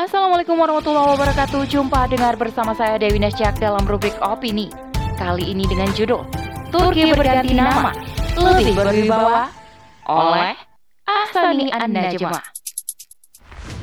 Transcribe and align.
Assalamualaikum 0.00 0.56
warahmatullahi 0.56 1.12
wabarakatuh. 1.12 1.68
Jumpa 1.68 2.08
dengar 2.08 2.32
bersama 2.40 2.72
saya 2.72 2.96
Dewi 2.96 3.20
Nasjak 3.20 3.60
dalam 3.60 3.84
rubrik 3.84 4.16
Opini. 4.24 4.72
Kali 5.20 5.52
ini 5.52 5.68
dengan 5.68 5.92
judul 5.92 6.24
Turki 6.72 7.12
berganti 7.12 7.52
nama. 7.52 7.92
Lebih 8.32 8.80
berwibawa 8.80 9.52
Oleh 10.08 10.56
Asani 11.04 11.68
An-Najma 11.68 12.40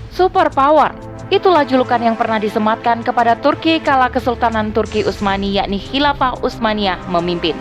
Superpower 0.10 0.98
Itulah 1.30 1.62
julukan 1.70 2.02
yang 2.02 2.18
pernah 2.18 2.42
disematkan 2.42 3.06
kepada 3.06 3.38
Turki 3.38 3.78
kala 3.78 4.10
Kesultanan 4.10 4.74
Turki 4.74 5.06
Utsmani 5.06 5.54
yakni 5.54 5.78
Khilafah 5.78 6.42
Utsmaniyah 6.42 6.98
memimpin. 7.14 7.54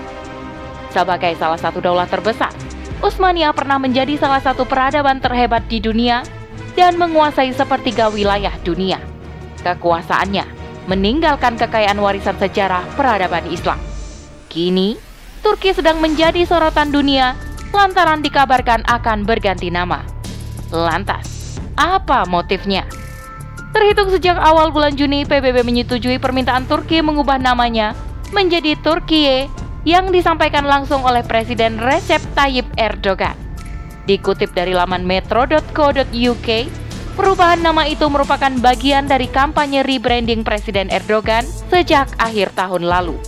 Sebagai 0.96 1.36
salah 1.36 1.60
satu 1.60 1.84
daulah 1.84 2.08
terbesar, 2.08 2.56
Utsmaniyah 3.04 3.52
pernah 3.52 3.76
menjadi 3.76 4.16
salah 4.16 4.40
satu 4.40 4.64
peradaban 4.64 5.20
terhebat 5.20 5.68
di 5.68 5.76
dunia 5.84 6.24
dan 6.76 7.00
menguasai 7.00 7.50
sepertiga 7.56 8.12
wilayah 8.12 8.52
dunia. 8.62 9.00
Kekuasaannya 9.64 10.44
meninggalkan 10.86 11.58
kekayaan 11.58 11.98
warisan 11.98 12.38
sejarah 12.38 12.86
peradaban 12.94 13.48
Islam. 13.50 13.80
Kini, 14.46 14.94
Turki 15.42 15.74
sedang 15.74 15.98
menjadi 15.98 16.46
sorotan 16.46 16.94
dunia 16.94 17.34
lantaran 17.74 18.22
dikabarkan 18.22 18.86
akan 18.86 19.26
berganti 19.26 19.72
nama. 19.72 20.06
Lantas, 20.70 21.58
apa 21.74 22.24
motifnya? 22.28 22.86
Terhitung 23.74 24.08
sejak 24.08 24.40
awal 24.40 24.72
bulan 24.72 24.96
Juni, 24.96 25.28
PBB 25.28 25.60
menyetujui 25.60 26.16
permintaan 26.16 26.64
Turki 26.64 27.04
mengubah 27.04 27.36
namanya 27.36 27.92
menjadi 28.32 28.78
Turkiye 28.80 29.52
yang 29.86 30.10
disampaikan 30.10 30.66
langsung 30.66 31.04
oleh 31.04 31.22
Presiden 31.22 31.78
Recep 31.78 32.18
Tayyip 32.34 32.66
Erdogan. 32.74 33.45
Dikutip 34.06 34.54
dari 34.54 34.70
laman 34.70 35.02
metro.co.uk, 35.02 36.48
perubahan 37.18 37.58
nama 37.58 37.82
itu 37.90 38.06
merupakan 38.06 38.54
bagian 38.62 39.10
dari 39.10 39.26
kampanye 39.26 39.82
rebranding 39.82 40.46
Presiden 40.46 40.86
Erdogan 40.94 41.42
sejak 41.66 42.06
akhir 42.22 42.54
tahun 42.54 42.86
lalu. 42.86 43.18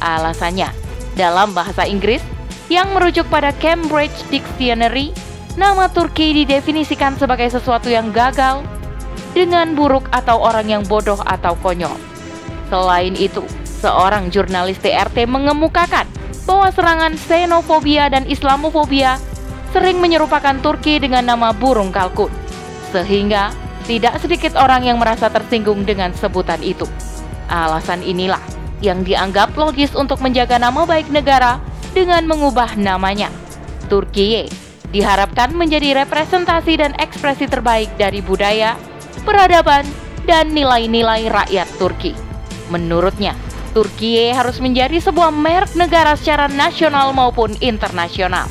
Alasannya, 0.00 0.72
dalam 1.20 1.52
bahasa 1.52 1.84
Inggris 1.84 2.24
yang 2.72 2.96
merujuk 2.96 3.28
pada 3.28 3.52
Cambridge 3.60 4.16
Dictionary, 4.32 5.12
nama 5.60 5.92
Turki 5.92 6.32
didefinisikan 6.32 7.20
sebagai 7.20 7.52
sesuatu 7.52 7.92
yang 7.92 8.08
gagal, 8.08 8.64
dengan 9.36 9.72
buruk 9.76 10.08
atau 10.12 10.40
orang 10.40 10.68
yang 10.68 10.84
bodoh 10.88 11.20
atau 11.24 11.56
konyol. 11.60 11.96
Selain 12.68 13.12
itu, 13.16 13.44
seorang 13.64 14.32
jurnalis 14.32 14.80
TRT 14.80 15.28
mengemukakan 15.28 16.08
bahwa 16.48 16.68
serangan 16.72 17.16
xenofobia 17.16 18.08
dan 18.08 18.24
islamofobia 18.28 19.20
sering 19.72 19.98
menyerupakan 19.98 20.54
Turki 20.60 21.00
dengan 21.00 21.24
nama 21.26 21.50
burung 21.50 21.90
kalkun. 21.90 22.30
Sehingga 22.92 23.50
tidak 23.88 24.20
sedikit 24.22 24.54
orang 24.54 24.86
yang 24.86 25.00
merasa 25.00 25.32
tersinggung 25.32 25.82
dengan 25.82 26.14
sebutan 26.14 26.60
itu. 26.62 26.86
Alasan 27.50 28.04
inilah 28.04 28.40
yang 28.84 29.02
dianggap 29.02 29.56
logis 29.58 29.96
untuk 29.96 30.20
menjaga 30.20 30.60
nama 30.60 30.84
baik 30.84 31.08
negara 31.08 31.58
dengan 31.96 32.28
mengubah 32.28 32.76
namanya. 32.78 33.32
Turkiye 33.88 34.46
diharapkan 34.92 35.56
menjadi 35.56 36.04
representasi 36.04 36.78
dan 36.78 36.92
ekspresi 37.00 37.48
terbaik 37.48 37.88
dari 37.96 38.20
budaya, 38.20 38.76
peradaban, 39.24 39.88
dan 40.28 40.52
nilai-nilai 40.52 41.26
rakyat 41.32 41.68
Turki. 41.80 42.12
Menurutnya, 42.68 43.32
Turki 43.72 44.30
harus 44.30 44.60
menjadi 44.60 45.00
sebuah 45.00 45.32
merek 45.32 45.72
negara 45.74 46.12
secara 46.14 46.46
nasional 46.46 47.16
maupun 47.16 47.56
internasional. 47.64 48.46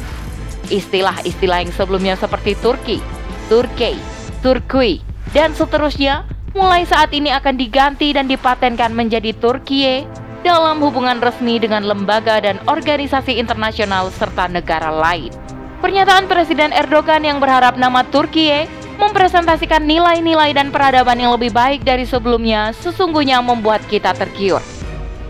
Istilah-istilah 0.71 1.67
yang 1.67 1.73
sebelumnya 1.75 2.15
seperti 2.15 2.55
Turki, 2.63 3.03
Turkey, 3.51 3.99
Turkui, 4.39 5.03
dan 5.35 5.51
seterusnya 5.51 6.23
mulai 6.55 6.87
saat 6.87 7.11
ini 7.11 7.27
akan 7.27 7.59
diganti 7.59 8.15
dan 8.15 8.31
dipatenkan 8.31 8.95
menjadi 8.95 9.35
Turkiye 9.35 10.07
dalam 10.47 10.79
hubungan 10.79 11.19
resmi 11.19 11.59
dengan 11.59 11.83
lembaga 11.83 12.39
dan 12.39 12.55
organisasi 12.71 13.35
internasional 13.35 14.07
serta 14.15 14.47
negara 14.47 14.87
lain. 14.89 15.35
Pernyataan 15.83 16.31
Presiden 16.31 16.71
Erdogan 16.71 17.27
yang 17.27 17.43
berharap 17.43 17.75
nama 17.75 18.07
Turkiye 18.07 18.71
mempresentasikan 18.95 19.83
nilai-nilai 19.83 20.55
dan 20.55 20.71
peradaban 20.71 21.19
yang 21.19 21.35
lebih 21.35 21.51
baik 21.51 21.83
dari 21.83 22.07
sebelumnya 22.07 22.71
sesungguhnya 22.79 23.43
membuat 23.43 23.83
kita 23.91 24.15
tergiur. 24.15 24.63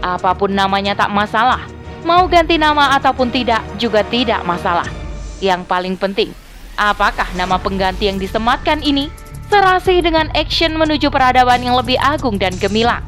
Apa 0.05 0.37
pun 0.37 0.53
namanya 0.53 0.93
tak 0.93 1.09
masalah, 1.09 1.65
mau 2.05 2.29
ganti 2.29 2.61
nama 2.61 2.93
ataupun 3.01 3.33
tidak 3.33 3.65
juga 3.81 4.05
tidak 4.05 4.45
masalah. 4.45 5.00
Yang 5.41 5.65
paling 5.65 5.97
penting, 5.97 6.29
apakah 6.77 7.25
nama 7.33 7.57
pengganti 7.57 8.07
yang 8.07 8.21
disematkan 8.21 8.85
ini 8.85 9.09
serasi 9.49 9.99
dengan 9.99 10.29
action 10.37 10.77
menuju 10.77 11.09
peradaban 11.09 11.65
yang 11.65 11.75
lebih 11.75 11.97
agung 11.97 12.37
dan 12.37 12.53
gemilang? 12.61 13.03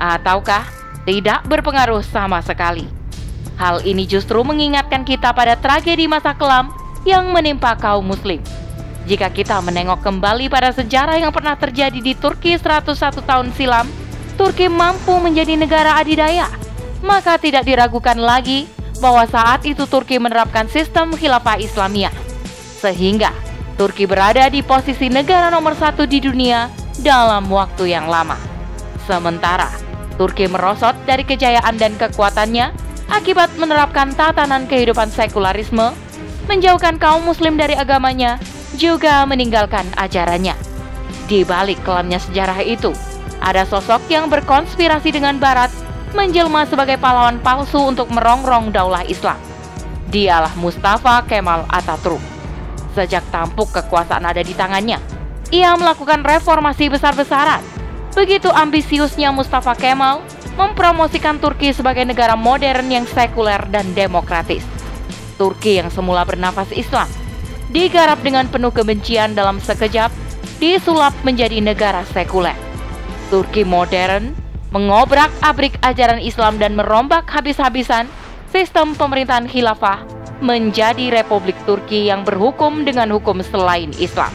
Ataukah 0.00 0.64
tidak 1.04 1.44
berpengaruh 1.46 2.00
sama 2.02 2.40
sekali? 2.40 2.88
Hal 3.60 3.84
ini 3.84 4.08
justru 4.08 4.40
mengingatkan 4.40 5.04
kita 5.04 5.30
pada 5.36 5.54
tragedi 5.54 6.08
masa 6.08 6.32
kelam 6.32 6.72
yang 7.04 7.28
menimpa 7.30 7.76
kaum 7.76 8.02
muslim 8.02 8.40
jika 9.08 9.32
kita 9.32 9.64
menengok 9.64 10.04
kembali 10.04 10.52
pada 10.52 10.68
sejarah 10.68 11.16
yang 11.16 11.32
pernah 11.32 11.56
terjadi 11.56 11.96
di 11.96 12.12
Turki 12.12 12.60
101 12.60 12.92
tahun 13.24 13.48
silam, 13.56 13.88
Turki 14.36 14.68
mampu 14.68 15.16
menjadi 15.16 15.56
negara 15.56 15.96
adidaya. 15.96 16.44
Maka 17.00 17.40
tidak 17.40 17.64
diragukan 17.64 18.20
lagi 18.20 18.68
bahwa 18.98 19.24
saat 19.26 19.64
itu 19.64 19.86
Turki 19.86 20.18
menerapkan 20.18 20.66
sistem 20.70 21.14
khilafah 21.14 21.58
Islamiyah. 21.58 22.14
Sehingga 22.78 23.34
Turki 23.78 24.06
berada 24.06 24.46
di 24.50 24.62
posisi 24.62 25.06
negara 25.06 25.50
nomor 25.50 25.78
satu 25.78 26.06
di 26.06 26.18
dunia 26.18 26.70
dalam 27.02 27.46
waktu 27.46 27.94
yang 27.94 28.10
lama. 28.10 28.34
Sementara 29.06 29.70
Turki 30.18 30.50
merosot 30.50 30.98
dari 31.06 31.22
kejayaan 31.22 31.78
dan 31.78 31.94
kekuatannya 31.94 32.74
akibat 33.08 33.54
menerapkan 33.56 34.12
tatanan 34.12 34.66
kehidupan 34.66 35.08
sekularisme, 35.14 35.94
menjauhkan 36.50 36.98
kaum 36.98 37.22
muslim 37.22 37.54
dari 37.54 37.78
agamanya, 37.78 38.36
juga 38.76 39.22
meninggalkan 39.24 39.86
ajarannya. 39.94 40.58
Di 41.30 41.46
balik 41.46 41.80
kelamnya 41.86 42.18
sejarah 42.18 42.60
itu, 42.66 42.90
ada 43.38 43.62
sosok 43.62 44.02
yang 44.10 44.26
berkonspirasi 44.26 45.14
dengan 45.14 45.38
Barat 45.38 45.70
menjelma 46.16 46.68
sebagai 46.68 46.96
pahlawan 47.00 47.40
palsu 47.40 47.80
untuk 47.80 48.08
merongrong 48.12 48.70
daulah 48.70 49.04
Islam. 49.08 49.36
Dialah 50.08 50.56
Mustafa 50.56 51.24
Kemal 51.28 51.68
Atatürk. 51.68 52.20
Sejak 52.96 53.24
tampuk 53.28 53.68
kekuasaan 53.70 54.24
ada 54.24 54.40
di 54.40 54.56
tangannya, 54.56 54.98
ia 55.52 55.72
melakukan 55.76 56.24
reformasi 56.24 56.88
besar-besaran. 56.88 57.60
Begitu 58.16 58.48
ambisiusnya 58.50 59.30
Mustafa 59.30 59.76
Kemal 59.76 60.24
mempromosikan 60.58 61.38
Turki 61.38 61.70
sebagai 61.70 62.02
negara 62.02 62.34
modern 62.34 62.90
yang 62.90 63.06
sekuler 63.06 63.62
dan 63.70 63.94
demokratis. 63.94 64.66
Turki 65.38 65.78
yang 65.78 65.92
semula 65.92 66.26
bernafas 66.26 66.74
Islam 66.74 67.06
digarap 67.68 68.18
dengan 68.24 68.48
penuh 68.48 68.72
kebencian 68.72 69.36
dalam 69.36 69.60
sekejap, 69.60 70.10
disulap 70.58 71.12
menjadi 71.22 71.60
negara 71.60 72.02
sekuler. 72.10 72.56
Turki 73.28 73.62
modern 73.62 74.32
mengobrak-abrik 74.68 75.80
ajaran 75.80 76.20
Islam 76.20 76.60
dan 76.60 76.76
merombak 76.76 77.24
habis-habisan 77.32 78.04
sistem 78.52 78.92
pemerintahan 78.92 79.48
khilafah 79.48 80.04
menjadi 80.38 81.10
Republik 81.10 81.56
Turki 81.66 82.06
yang 82.06 82.22
berhukum 82.22 82.84
dengan 82.86 83.10
hukum 83.10 83.42
selain 83.42 83.90
Islam. 83.98 84.30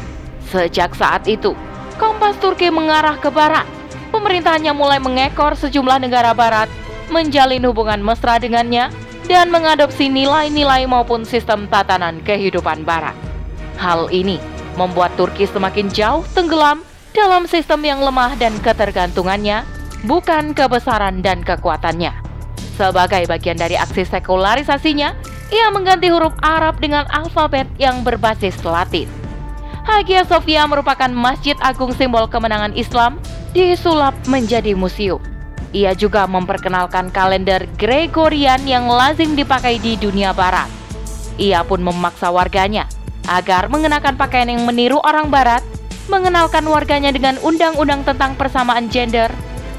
Sejak 0.49 0.93
saat 0.97 1.25
itu, 1.29 1.55
kompas 1.95 2.35
Turki 2.41 2.67
mengarah 2.73 3.15
ke 3.17 3.31
barat. 3.31 3.65
Pemerintahannya 4.13 4.73
mulai 4.77 5.01
mengekor 5.01 5.57
sejumlah 5.57 5.97
negara 5.97 6.37
barat, 6.37 6.69
menjalin 7.09 7.65
hubungan 7.65 7.97
mesra 7.97 8.37
dengannya, 8.37 8.93
dan 9.25 9.49
mengadopsi 9.49 10.11
nilai-nilai 10.11 10.85
maupun 10.85 11.23
sistem 11.23 11.65
tatanan 11.71 12.21
kehidupan 12.21 12.83
barat. 12.83 13.15
Hal 13.79 14.11
ini 14.13 14.37
membuat 14.77 15.15
Turki 15.17 15.49
semakin 15.49 15.89
jauh 15.89 16.21
tenggelam 16.35 16.85
dalam 17.15 17.49
sistem 17.49 17.81
yang 17.85 18.01
lemah 18.03 18.37
dan 18.37 18.53
ketergantungannya, 18.61 19.65
bukan 20.03 20.51
kebesaran 20.55 21.23
dan 21.23 21.41
kekuatannya. 21.41 22.11
Sebagai 22.75 23.29
bagian 23.29 23.59
dari 23.59 23.77
aksi 23.77 24.03
sekularisasinya, 24.07 25.13
ia 25.53 25.67
mengganti 25.69 26.09
huruf 26.09 26.33
Arab 26.41 26.81
dengan 26.81 27.05
alfabet 27.13 27.69
yang 27.77 28.01
berbasis 28.01 28.57
Latin. 28.65 29.05
Hagia 29.83 30.23
Sophia 30.23 30.63
merupakan 30.63 31.11
masjid 31.11 31.59
agung 31.59 31.91
simbol 31.93 32.25
kemenangan 32.25 32.71
Islam 32.73 33.19
disulap 33.51 34.15
menjadi 34.25 34.73
museum. 34.73 35.19
Ia 35.73 35.91
juga 35.97 36.29
memperkenalkan 36.29 37.09
kalender 37.09 37.65
Gregorian 37.75 38.63
yang 38.63 38.87
lazim 38.87 39.33
dipakai 39.33 39.81
di 39.81 39.99
dunia 39.99 40.31
barat. 40.31 40.69
Ia 41.35 41.65
pun 41.65 41.81
memaksa 41.81 42.29
warganya 42.29 42.85
agar 43.27 43.67
mengenakan 43.67 44.15
pakaian 44.15 44.51
yang 44.51 44.63
meniru 44.63 45.01
orang 45.03 45.33
barat, 45.33 45.63
mengenalkan 46.11 46.63
warganya 46.67 47.11
dengan 47.11 47.39
undang-undang 47.41 48.05
tentang 48.05 48.35
persamaan 48.35 48.87
gender, 48.91 49.31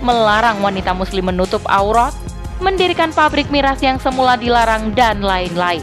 melarang 0.05 0.61
wanita 0.61 0.93
muslim 0.93 1.33
menutup 1.33 1.65
aurat, 1.67 2.13
mendirikan 2.61 3.11
pabrik 3.11 3.49
miras 3.49 3.81
yang 3.81 3.97
semula 3.97 4.37
dilarang 4.37 4.93
dan 4.93 5.25
lain-lain. 5.25 5.83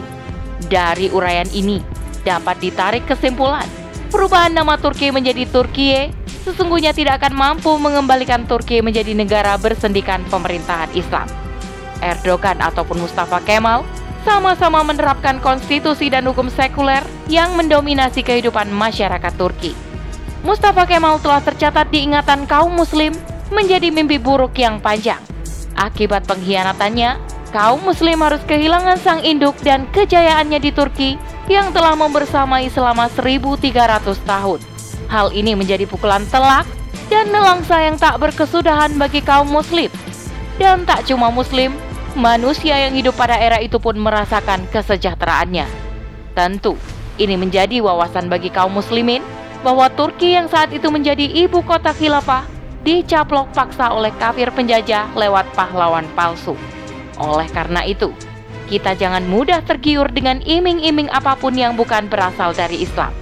Dari 0.69 1.09
uraian 1.09 1.49
ini 1.51 1.81
dapat 2.21 2.61
ditarik 2.61 3.03
kesimpulan, 3.09 3.65
perubahan 4.13 4.53
nama 4.53 4.77
Turki 4.77 5.09
menjadi 5.09 5.49
Turkiye 5.49 6.13
sesungguhnya 6.45 6.93
tidak 6.93 7.21
akan 7.21 7.33
mampu 7.37 7.73
mengembalikan 7.77 8.45
Turki 8.49 8.81
menjadi 8.81 9.13
negara 9.13 9.57
bersendikan 9.57 10.21
pemerintahan 10.29 10.89
Islam. 10.93 11.25
Erdogan 12.01 12.57
ataupun 12.61 12.97
Mustafa 12.97 13.37
Kemal 13.45 13.85
sama-sama 14.25 14.85
menerapkan 14.85 15.41
konstitusi 15.41 16.09
dan 16.09 16.25
hukum 16.29 16.49
sekuler 16.49 17.01
yang 17.29 17.53
mendominasi 17.57 18.21
kehidupan 18.21 18.69
masyarakat 18.69 19.33
Turki. 19.37 19.73
Mustafa 20.41 20.89
Kemal 20.89 21.21
telah 21.21 21.41
tercatat 21.41 21.93
di 21.93 22.05
ingatan 22.09 22.49
kaum 22.49 22.73
muslim 22.73 23.13
menjadi 23.51 23.91
mimpi 23.91 24.17
buruk 24.17 24.55
yang 24.57 24.79
panjang. 24.79 25.19
Akibat 25.75 26.23
pengkhianatannya, 26.25 27.19
kaum 27.51 27.83
muslim 27.83 28.23
harus 28.23 28.41
kehilangan 28.47 28.97
sang 28.99 29.21
induk 29.21 29.55
dan 29.61 29.85
kejayaannya 29.91 30.59
di 30.63 30.71
Turki 30.71 31.19
yang 31.51 31.75
telah 31.75 31.93
membersamai 31.99 32.71
selama 32.71 33.11
1300 33.11 34.15
tahun. 34.23 34.59
Hal 35.11 35.35
ini 35.35 35.53
menjadi 35.59 35.83
pukulan 35.83 36.23
telak 36.31 36.63
dan 37.11 37.27
nelangsa 37.27 37.83
yang 37.83 37.99
tak 37.99 38.15
berkesudahan 38.23 38.95
bagi 38.95 39.19
kaum 39.19 39.51
muslim. 39.51 39.91
Dan 40.55 40.87
tak 40.87 41.03
cuma 41.03 41.27
muslim, 41.27 41.75
manusia 42.15 42.79
yang 42.87 42.95
hidup 42.95 43.19
pada 43.19 43.35
era 43.35 43.59
itu 43.59 43.75
pun 43.79 43.99
merasakan 43.99 44.63
kesejahteraannya. 44.71 45.67
Tentu, 46.31 46.79
ini 47.19 47.35
menjadi 47.35 47.83
wawasan 47.83 48.31
bagi 48.31 48.47
kaum 48.47 48.71
muslimin 48.71 49.19
bahwa 49.61 49.91
Turki 49.91 50.39
yang 50.39 50.47
saat 50.47 50.71
itu 50.71 50.87
menjadi 50.87 51.27
ibu 51.27 51.59
kota 51.67 51.91
khilafah 51.91 52.60
dicaplok 52.81 53.53
paksa 53.53 53.93
oleh 53.93 54.09
kafir 54.17 54.49
penjajah 54.49 55.13
lewat 55.13 55.45
pahlawan 55.53 56.05
palsu. 56.17 56.57
Oleh 57.21 57.45
karena 57.53 57.85
itu, 57.85 58.09
kita 58.71 58.97
jangan 58.97 59.21
mudah 59.27 59.61
tergiur 59.67 60.09
dengan 60.09 60.41
iming-iming 60.41 61.11
apa 61.13 61.37
pun 61.37 61.53
yang 61.53 61.77
bukan 61.77 62.09
berasal 62.09 62.55
dari 62.55 62.81
Islam. 62.81 63.13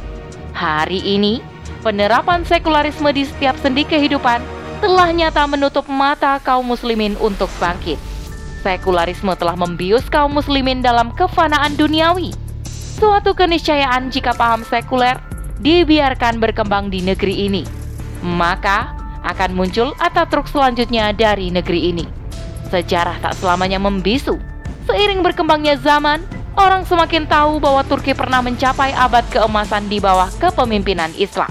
Hari 0.56 1.04
ini, 1.04 1.44
penerapan 1.84 2.48
sekularisme 2.48 3.12
di 3.12 3.28
setiap 3.28 3.58
sendi 3.60 3.84
kehidupan 3.84 4.40
telah 4.80 5.12
nyata 5.12 5.44
menutup 5.50 5.84
mata 5.92 6.40
kaum 6.40 6.64
muslimin 6.64 7.20
untuk 7.20 7.52
bangkit. 7.60 8.00
Sekularisme 8.64 9.36
telah 9.40 9.56
membius 9.56 10.08
kaum 10.08 10.36
muslimin 10.36 10.84
dalam 10.84 11.12
kefanaan 11.16 11.76
duniawi. 11.76 12.32
Suatu 13.00 13.32
keniscayaan 13.32 14.12
jika 14.12 14.36
paham 14.36 14.68
sekuler 14.68 15.20
dibiarkan 15.64 16.40
berkembang 16.44 16.92
di 16.92 17.00
negeri 17.00 17.48
ini, 17.48 17.64
maka 18.24 18.99
akan 19.24 19.56
muncul 19.56 19.92
Ataturk 20.00 20.48
selanjutnya 20.48 21.12
dari 21.12 21.52
negeri 21.52 21.92
ini. 21.92 22.06
Sejarah 22.70 23.18
tak 23.20 23.34
selamanya 23.40 23.82
membisu. 23.82 24.38
Seiring 24.86 25.22
berkembangnya 25.26 25.78
zaman, 25.82 26.22
orang 26.58 26.86
semakin 26.86 27.26
tahu 27.26 27.58
bahwa 27.62 27.82
Turki 27.86 28.14
pernah 28.14 28.42
mencapai 28.42 28.94
abad 28.94 29.26
keemasan 29.30 29.90
di 29.90 29.98
bawah 29.98 30.30
kepemimpinan 30.38 31.14
Islam. 31.18 31.50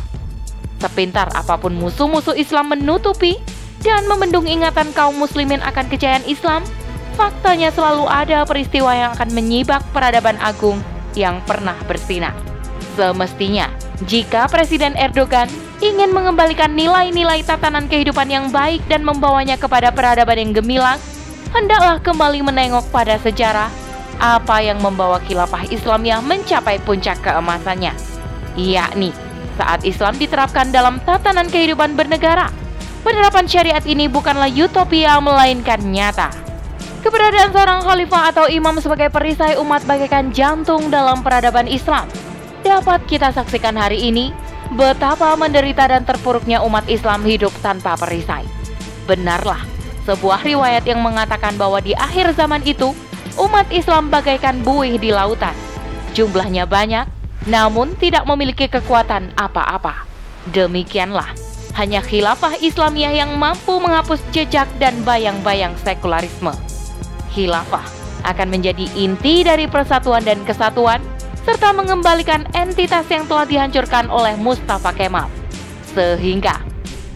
Sepintar 0.79 1.27
apa 1.35 1.59
pun 1.59 1.75
musuh-musuh 1.75 2.39
Islam 2.39 2.71
menutupi 2.71 3.35
dan 3.83 4.07
membendung 4.07 4.47
ingatan 4.47 4.91
kaum 4.95 5.19
muslimin 5.19 5.59
akan 5.63 5.87
kejayaan 5.91 6.27
Islam, 6.27 6.63
faktanya 7.19 7.75
selalu 7.75 8.07
ada 8.07 8.47
peristiwa 8.47 8.95
yang 8.95 9.11
akan 9.15 9.31
menyibak 9.35 9.83
peradaban 9.91 10.39
agung 10.39 10.79
yang 11.19 11.43
pernah 11.43 11.75
bersinar. 11.91 12.35
Semestinya, 12.95 13.71
jika 14.07 14.47
Presiden 14.47 14.95
Erdogan 14.95 15.51
ingin 15.79 16.11
mengembalikan 16.11 16.75
nilai-nilai 16.75 17.47
tatanan 17.47 17.87
kehidupan 17.87 18.27
yang 18.27 18.47
baik 18.51 18.83
dan 18.91 19.07
membawanya 19.07 19.55
kepada 19.55 19.95
peradaban 19.95 20.39
yang 20.39 20.53
gemilang, 20.55 20.99
hendaklah 21.55 22.03
kembali 22.03 22.43
menengok 22.43 22.91
pada 22.91 23.15
sejarah 23.23 23.71
apa 24.19 24.59
yang 24.59 24.83
membawa 24.83 25.23
khilafah 25.23 25.71
Islamiyah 25.71 26.19
mencapai 26.19 26.83
puncak 26.83 27.23
keemasannya, 27.23 27.95
yakni 28.59 29.15
saat 29.55 29.83
Islam 29.87 30.19
diterapkan 30.19 30.71
dalam 30.75 30.99
tatanan 31.07 31.47
kehidupan 31.47 31.95
bernegara. 31.95 32.51
Penerapan 33.07 33.47
syariat 33.47 33.83
ini 33.87 34.11
bukanlah 34.11 34.51
utopia 34.51 35.23
melainkan 35.23 35.79
nyata. 35.79 36.35
Keberadaan 36.99 37.55
seorang 37.55 37.81
khalifah 37.87 38.35
atau 38.35 38.51
imam 38.51 38.75
sebagai 38.83 39.07
perisai 39.15 39.55
umat 39.55 39.87
bagaikan 39.87 40.35
jantung 40.35 40.91
dalam 40.91 41.23
peradaban 41.23 41.71
Islam. 41.71 42.11
Dapat 42.67 43.07
kita 43.07 43.31
saksikan 43.31 43.79
hari 43.79 44.11
ini 44.11 44.35
betapa 44.75 45.33
menderita 45.39 45.89
dan 45.89 46.05
terpuruknya 46.05 46.61
umat 46.65 46.85
Islam 46.91 47.25
hidup 47.25 47.53
tanpa 47.65 47.97
perisai. 47.97 48.45
Benarlah, 49.09 49.65
sebuah 50.05 50.45
riwayat 50.45 50.85
yang 50.85 51.01
mengatakan 51.01 51.57
bahwa 51.57 51.81
di 51.81 51.97
akhir 51.97 52.37
zaman 52.37 52.61
itu, 52.65 52.93
umat 53.41 53.69
Islam 53.73 54.13
bagaikan 54.13 54.61
buih 54.61 55.01
di 55.01 55.09
lautan. 55.09 55.57
Jumlahnya 56.13 56.69
banyak, 56.69 57.09
namun 57.49 57.97
tidak 57.97 58.29
memiliki 58.29 58.69
kekuatan 58.69 59.33
apa-apa. 59.37 60.05
Demikianlah, 60.53 61.33
hanya 61.77 62.05
khilafah 62.05 62.61
Islamiyah 62.61 63.25
yang 63.25 63.37
mampu 63.37 63.81
menghapus 63.81 64.21
jejak 64.35 64.69
dan 64.77 65.01
bayang-bayang 65.05 65.73
sekularisme. 65.81 66.53
Khilafah 67.33 67.85
akan 68.27 68.49
menjadi 68.51 68.85
inti 68.99 69.47
dari 69.47 69.71
persatuan 69.71 70.27
dan 70.27 70.43
kesatuan, 70.43 70.99
serta 71.49 71.73
mengembalikan 71.73 72.45
entitas 72.53 73.09
yang 73.09 73.25
telah 73.25 73.49
dihancurkan 73.49 74.13
oleh 74.13 74.37
Mustafa 74.37 74.93
Kemal. 74.93 75.33
Sehingga, 75.97 76.61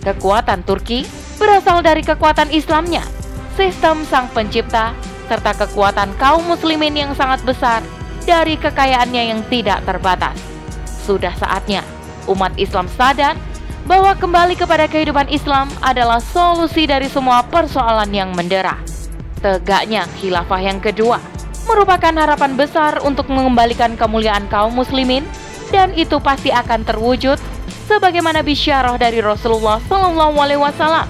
kekuatan 0.01 0.65
Turki 0.65 1.05
berasal 1.37 1.85
dari 1.85 2.01
kekuatan 2.01 2.49
Islamnya, 2.49 3.05
sistem 3.61 4.09
sang 4.09 4.33
pencipta, 4.33 4.97
serta 5.29 5.53
kekuatan 5.53 6.17
kaum 6.17 6.49
muslimin 6.49 6.97
yang 6.97 7.13
sangat 7.13 7.45
besar 7.45 7.85
dari 8.25 8.57
kekayaannya 8.57 9.37
yang 9.37 9.45
tidak 9.53 9.85
terbatas. 9.85 10.41
Sudah 11.05 11.37
saatnya 11.37 11.85
umat 12.25 12.57
Islam 12.57 12.89
sadar 12.89 13.37
bahwa 13.85 14.17
kembali 14.17 14.57
kepada 14.57 14.89
kehidupan 14.89 15.29
Islam 15.29 15.69
adalah 15.85 16.25
solusi 16.25 16.89
dari 16.89 17.13
semua 17.13 17.45
persoalan 17.45 18.09
yang 18.09 18.33
mendera. 18.33 18.81
Tegaknya 19.45 20.09
khilafah 20.17 20.63
yang 20.65 20.81
kedua 20.81 21.32
merupakan 21.67 22.15
harapan 22.15 22.59
besar 22.59 22.99
untuk 23.03 23.31
mengembalikan 23.31 23.95
kemuliaan 23.95 24.47
kaum 24.51 24.75
muslimin 24.75 25.23
dan 25.71 25.95
itu 25.97 26.21
pasti 26.21 26.53
akan 26.53 26.85
terwujud 26.85 27.41
sebagaimana 27.89 28.45
bisyarah 28.45 28.97
dari 29.01 29.25
Rasulullah 29.25 29.81
SAW. 29.89 31.09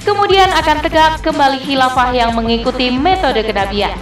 Kemudian 0.00 0.48
akan 0.56 0.76
tegak 0.80 1.20
kembali 1.20 1.60
khilafah 1.60 2.16
yang 2.16 2.32
mengikuti 2.32 2.88
metode 2.88 3.44
kenabian. 3.44 3.92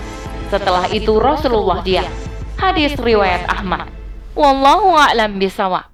Setelah 0.49 0.87
itu 0.95 1.19
Rasulullah 1.19 1.83
diam. 1.83 2.07
Hadis 2.55 2.95
riwayat 2.95 3.51
Ahmad. 3.51 3.91
Wallahu 4.39 4.95
a'lam 4.95 5.43
bisawab. 5.43 5.91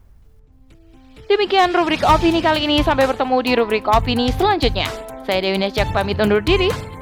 Demikian 1.25 1.73
rubrik 1.73 2.05
opini 2.05 2.45
kali 2.45 2.69
ini. 2.69 2.85
Sampai 2.85 3.09
bertemu 3.09 3.37
di 3.41 3.53
rubrik 3.57 3.89
opini 3.89 4.29
selanjutnya. 4.37 4.87
Saya 5.25 5.41
Dewi 5.41 5.57
Nesjak 5.57 5.89
pamit 5.97 6.21
undur 6.21 6.45
diri. 6.45 6.94